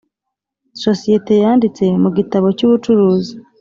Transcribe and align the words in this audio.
sosiyete 0.83 1.33
yanditse 1.43 1.83
mu 2.03 2.09
gitabo 2.17 2.47
cy’ 2.57 2.63
ubucuruzi 2.67 3.33